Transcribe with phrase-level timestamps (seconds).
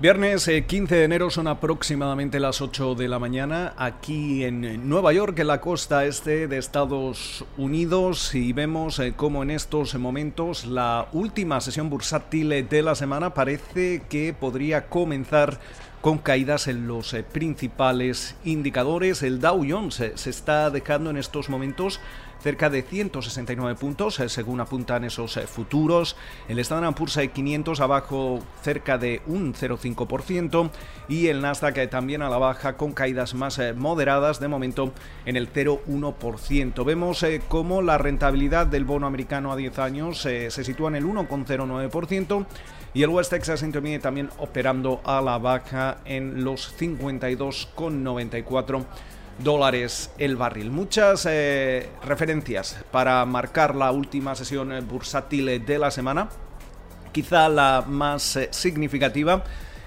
[0.00, 5.12] Viernes 15 eh, de enero son aproximadamente las 8 de la mañana aquí en Nueva
[5.12, 10.64] York, en la costa este de Estados Unidos y vemos eh, cómo en estos momentos
[10.64, 15.60] la última sesión bursátil de la semana parece que podría comenzar
[16.00, 19.22] con caídas en los eh, principales indicadores.
[19.22, 22.00] El Dow Jones se está dejando en estos momentos
[22.40, 26.16] cerca de 169 puntos, eh, según apuntan esos eh, futuros.
[26.48, 30.70] El Standard Poor's 500 abajo cerca de un 0,5%
[31.08, 34.92] y el Nasdaq eh, también a la baja con caídas más moderadas de momento
[35.26, 36.84] en el 0,1%.
[36.84, 42.46] Vemos cómo la rentabilidad del bono americano a 10 años se sitúa en el 1,09%
[42.92, 48.84] y el West Texas Intermediate también operando a la baja en los 52,94
[49.42, 50.70] dólares el barril.
[50.70, 56.28] Muchas eh, referencias para marcar la última sesión bursátil de la semana.
[57.12, 59.44] Quizá la más eh, significativa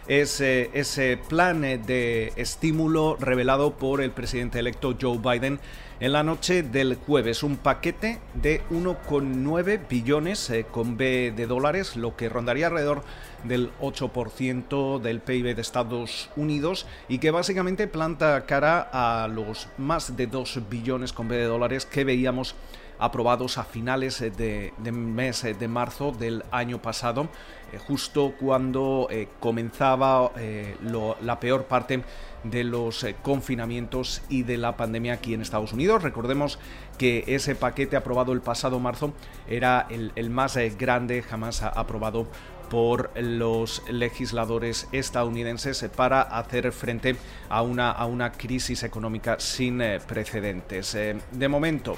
[0.07, 5.59] es eh, ese plan de estímulo revelado por el presidente electo Joe Biden
[5.99, 7.43] en la noche del jueves.
[7.43, 13.03] Un paquete de 1,9 billones con B de dólares, lo que rondaría alrededor
[13.43, 20.17] del 8% del PIB de Estados Unidos y que básicamente planta cara a los más
[20.17, 22.55] de 2 billones con B de dólares que veíamos
[23.03, 27.27] aprobados a finales de, mes de marzo del año pasado,
[27.71, 30.77] eh, justo cuando eh, comenzaba eh,
[31.21, 32.03] la peor parte
[32.43, 36.01] de los confinamientos y de la pandemia aquí en Estados Unidos.
[36.01, 36.59] Recordemos
[36.97, 39.13] que ese paquete aprobado el pasado marzo
[39.47, 42.27] era el, más grande jamás aprobado
[42.73, 47.15] por los legisladores estadounidenses para hacer frente
[47.47, 50.95] a una, a una crisis económica sin eh, precedentes.
[50.95, 51.95] Eh, de momento,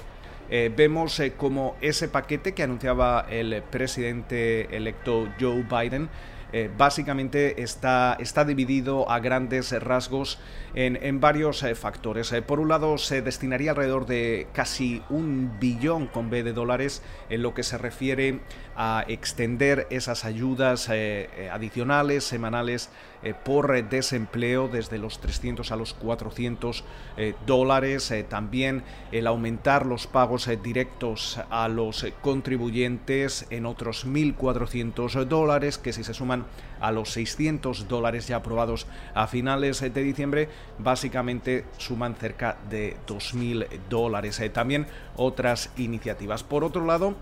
[0.49, 6.09] eh, vemos como ese paquete que anunciaba el presidente electo Joe Biden
[6.77, 10.39] básicamente está, está dividido a grandes rasgos
[10.73, 12.33] en, varios factores.
[12.47, 17.41] por un lado, se destinaría alrededor de casi un billón con B de dólares en
[17.41, 18.39] lo que se refiere
[18.75, 22.89] a extender esas ayudas eh, eh, adicionales semanales
[23.25, 26.83] eh, por desempleo desde los 300 a los 400
[27.45, 28.13] dólares.
[28.29, 36.03] también el aumentar los pagos directos a los contribuyentes en otros 1.400 dólares, que si
[36.03, 36.45] se suman
[36.79, 43.67] a los 600 dólares ya aprobados a finales de diciembre, básicamente suman cerca de 2.000
[43.89, 44.41] dólares.
[44.53, 46.43] también otras iniciativas.
[46.43, 47.15] Por otro lado,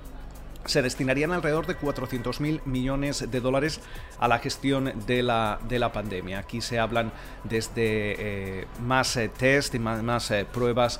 [0.65, 3.81] se destinarían alrededor de 400.000 millones de dólares
[4.19, 6.39] a la gestión de la, de la pandemia.
[6.39, 7.11] Aquí se hablan
[7.43, 10.99] desde eh, más eh, test y más, eh, pruebas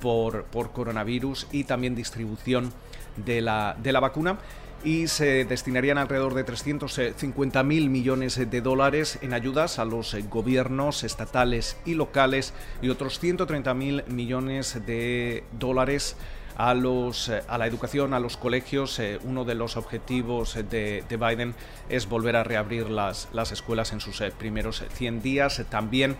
[0.00, 2.72] por, por, coronavirus y también distribución
[3.16, 4.38] de la, de la vacuna
[4.84, 11.76] y se destinarían alrededor de 350.000 millones de dólares en ayudas a los gobiernos estatales
[11.84, 16.16] y locales y otros 130.000 millones de dólares
[16.60, 18.98] eh, a la educación, a los colegios.
[18.98, 21.54] Eh, uno de los objetivos de, Biden
[21.88, 25.62] es volver a reabrir las, las escuelas en sus eh, primeros 100 días.
[25.70, 26.16] También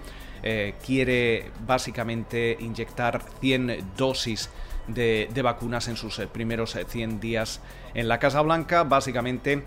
[0.87, 4.51] quiere básicamente inyectar 100 dosis
[4.87, 7.61] de, vacunas en sus primeros 100 días
[7.93, 8.85] en la Casa Blanca.
[8.85, 9.65] Básicamente,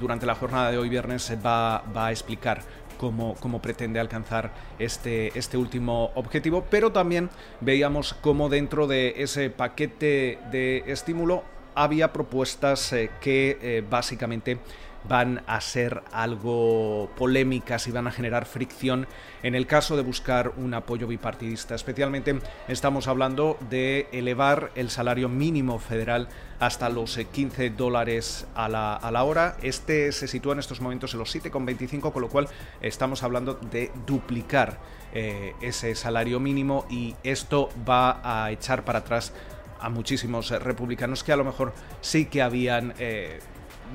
[0.00, 2.62] durante la jornada de hoy viernes va, va a explicar
[2.98, 10.38] cómo, pretende alcanzar este, este último objetivo, pero también veíamos cómo dentro de ese paquete
[10.50, 11.42] de estímulo
[11.74, 14.58] había propuestas eh, que eh, básicamente
[15.06, 19.06] van a ser algo polémicas y van a generar fricción
[19.42, 21.74] en el caso de buscar un apoyo bipartidista.
[21.74, 26.28] Especialmente estamos hablando de elevar el salario mínimo federal
[26.60, 29.56] hasta los 15 eh, dólares a la, a la hora.
[29.62, 32.48] Este se sitúa en estos momentos en los 7,25, con lo cual
[32.80, 34.78] estamos hablando de duplicar
[35.14, 39.32] eh, ese salario mínimo y esto va a echar para atrás
[39.80, 42.94] a muchísimos eh, republicanos que a lo mejor sí que habían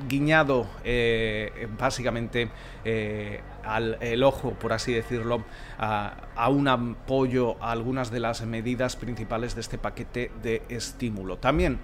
[0.08, 2.50] guiñado eh, básicamente
[2.84, 5.44] eh, al el ojo, por así decirlo,
[5.78, 11.38] a, un apoyo a algunas de las medidas principales de este paquete de estímulo.
[11.38, 11.78] También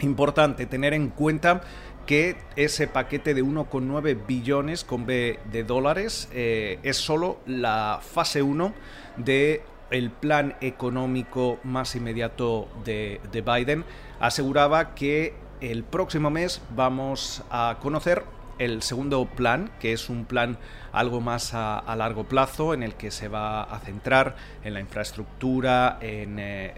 [0.00, 1.62] importante tener en cuenta
[2.06, 8.42] que ese paquete de 1,9 billones con B de dólares eh, es solo la fase
[8.42, 8.72] 1
[9.16, 13.84] de el plan económico más inmediato de, de Biden
[14.20, 18.24] aseguraba que el próximo mes vamos a conocer
[18.58, 20.58] el segundo plan, que es un plan
[20.92, 25.98] algo más a, largo plazo, en el que se va a centrar en la infraestructura,
[26.00, 26.74] en, eh,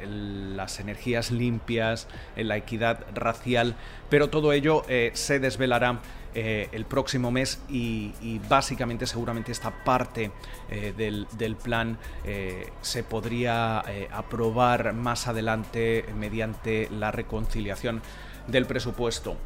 [0.54, 2.06] las energías limpias,
[2.36, 3.76] en la equidad racial,
[4.10, 6.00] pero todo ello eh, se desvelará
[6.32, 10.30] el próximo mes y, básicamente seguramente esta parte
[10.96, 11.98] del, plan
[12.82, 18.00] se podría aprobar más adelante mediante la reconciliación
[18.50, 19.36] del presupuesto.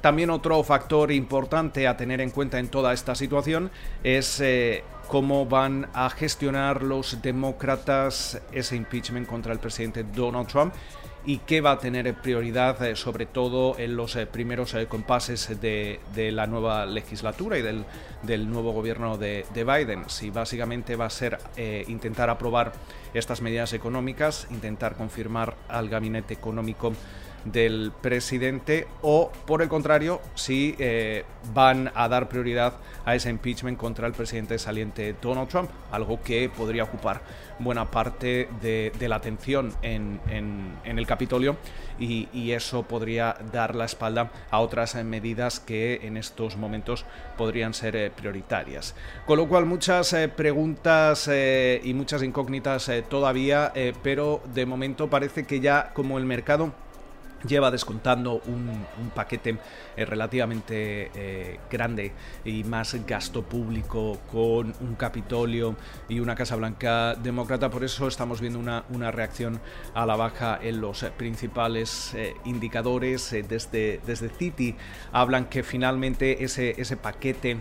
[0.00, 3.70] También otro factor importante a tener en cuenta en toda esta situación
[4.02, 10.72] es eh, cómo van a gestionar los demócratas ese impeachment contra el presidente Donald Trump
[11.26, 16.00] y qué va a tener prioridad eh, sobre todo en los eh, primeros compases de,
[16.32, 20.08] la nueva legislatura y del, nuevo gobierno de, Biden.
[20.08, 21.38] Si básicamente va a ser
[21.88, 22.72] intentar aprobar
[23.12, 26.94] estas medidas económicas, intentar confirmar al gabinete económico
[27.44, 33.78] del presidente o por el contrario si eh, van a dar prioridad a ese impeachment
[33.78, 37.22] contra el presidente saliente Donald Trump, algo que podría ocupar
[37.58, 40.20] buena parte de, la atención en,
[40.84, 41.56] el Capitolio
[41.98, 47.04] y, eso podría dar la espalda a otras medidas que en estos momentos
[47.38, 48.94] podrían ser eh, prioritarias.
[49.24, 53.72] Con lo cual muchas eh, preguntas y muchas incógnitas todavía,
[54.02, 56.72] pero de momento parece que ya como el mercado
[57.46, 58.84] lleva descontando un,
[59.14, 59.56] paquete
[59.96, 62.12] eh, relativamente eh, grande
[62.44, 65.76] y más gasto público con un Capitolio
[66.08, 67.70] y una Casa Blanca demócrata.
[67.70, 69.60] Por eso estamos viendo una, una reacción
[69.94, 73.30] a la baja en los principales eh, indicadores.
[73.30, 74.76] desde, desde Citi
[75.12, 77.60] hablan que finalmente ese, ese paquete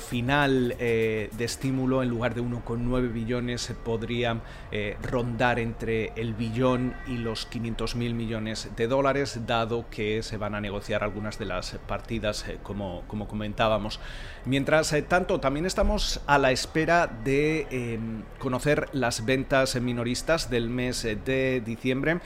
[0.00, 4.38] final de estímulo en lugar de 1,9 billones podría
[5.02, 10.54] rondar entre el billón y los 500 mil millones de dólares dado que se van
[10.54, 14.00] a negociar algunas de las partidas, eh, como, como comentábamos.
[14.44, 20.68] Mientras eh, tanto, también estamos a la espera de em, conocer las ventas minoristas del
[20.70, 22.20] mes de diciembre.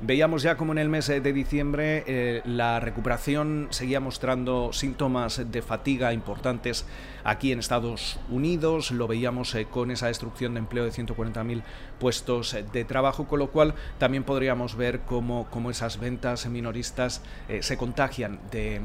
[0.00, 5.62] Veíamos ya como en el mes de diciembre eh, la recuperación seguía mostrando síntomas de
[5.62, 6.84] fatiga importantes
[7.22, 11.62] aquí en Estados Unidos, lo veíamos eh, con esa destrucción de empleo de 140.000
[12.00, 17.22] puestos eh, de trabajo, con lo cual también podríamos ver cómo, esas ventas minoristas
[17.60, 18.82] se contagian de,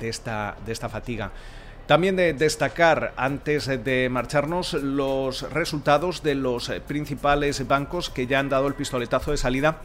[0.00, 1.30] esta, de esta fatiga.
[1.86, 8.48] También de destacar, antes de marcharnos, los resultados de los principales bancos que ya han
[8.48, 9.82] dado el pistoletazo de salida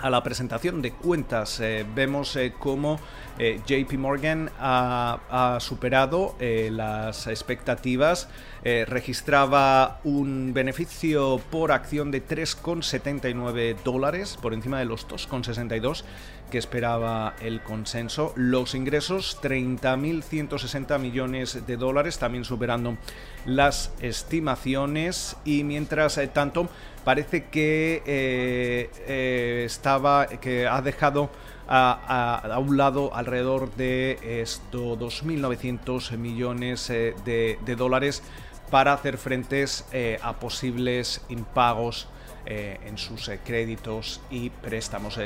[0.00, 1.60] a la presentación de cuentas.
[1.60, 2.98] Eh, vemos eh, cómo
[3.38, 8.28] eh, JP Morgan ha, superado las expectativas,
[8.62, 16.04] registraba un beneficio por acción de 3,79 dólares por encima de los 2,62
[16.52, 18.34] que esperaba el consenso.
[18.36, 22.98] Los ingresos 30.160 millones de dólares, también superando
[23.46, 26.68] las estimaciones y mientras tanto
[27.06, 31.30] parece que eh, eh, estaba, que ha dejado
[31.66, 38.22] a, un lado alrededor de esto 2.900 millones eh, de, dólares
[38.70, 39.86] para hacer frentes
[40.22, 42.08] a posibles impagos
[42.44, 45.18] en sus créditos y préstamos.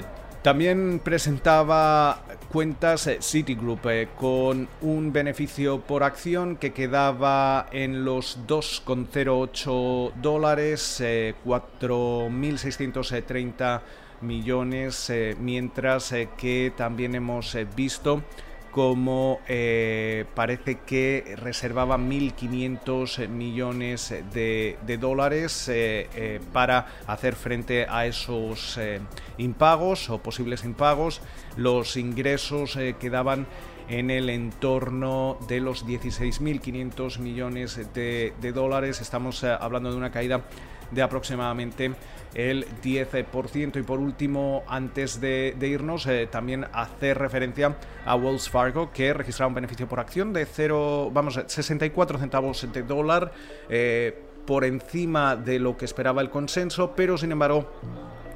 [0.47, 2.23] También presentaba
[2.53, 11.01] cuentas eh, Citigroup eh, con un beneficio por acción que quedaba en los 2,08 dólares,
[11.01, 13.81] 4.630 eh,
[14.21, 18.23] millones, mientras que también hemos visto
[18.77, 28.05] como eh, parece que reservaba 1.500 millones de, dólares eh, eh, para hacer frente a
[28.05, 28.79] esos
[29.39, 31.23] impagos o posibles impagos.
[31.57, 33.47] Los ingresos quedaban
[33.89, 39.01] en el entorno de los 16.500 millones de, dólares.
[39.01, 40.43] Estamos hablando de una caída
[40.91, 41.93] de aproximadamente
[42.35, 43.79] el 10%.
[43.79, 49.49] Y por último, antes de, irnos, eh, también hacer referencia a Wells Fargo, que registraba
[49.49, 53.33] un beneficio por acción de 0, vamos, 64 centavos de dólar,
[53.69, 57.69] eh, por encima de lo que esperaba el consenso, pero sin embargo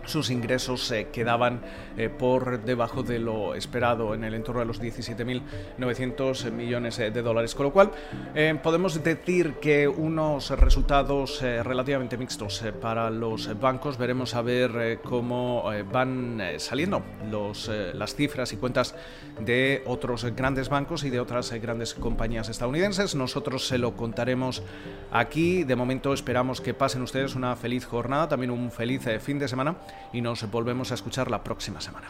[0.06, 1.60] sus ingresos se quedaban
[1.96, 7.22] eh, por debajo de lo esperado en el entorno de los 17.900 millones eh, de
[7.22, 7.54] dólares.
[7.54, 7.90] Con lo cual,
[8.34, 13.98] eh, podemos decir que unos resultados relativamente mixtos para los bancos.
[13.98, 18.94] Veremos a ver cómo van saliendo los, las cifras y cuentas
[19.40, 23.14] de otros grandes bancos y de otras grandes compañías estadounidenses.
[23.14, 24.62] Nosotros se lo contaremos
[25.12, 25.64] aquí.
[25.64, 29.76] De momento esperamos que pasen ustedes una feliz jornada, también un feliz fin de semana
[30.12, 32.08] y nos volvemos a escuchar la próxima semana.